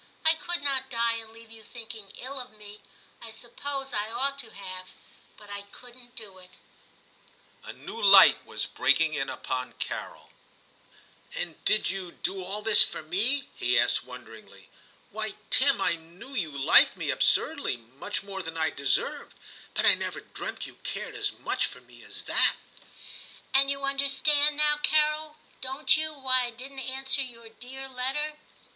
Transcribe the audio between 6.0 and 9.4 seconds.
do it' A new light was breaking in